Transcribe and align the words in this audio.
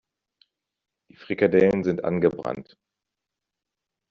Die 1.11 1.15
Frikadellen 1.15 1.83
sind 1.83 2.03
angebrannt. 2.03 2.75